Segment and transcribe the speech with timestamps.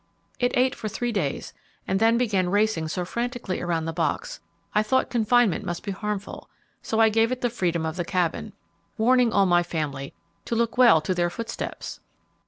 [0.39, 1.53] It ate for three days,
[1.87, 4.39] and then began racing so frantically around the box,
[4.73, 6.49] I thought confinement must be harmful,
[6.81, 8.53] so I gave it the freedom of the Cabin,
[8.97, 11.99] warning all my family to 'look well to their footsteps.'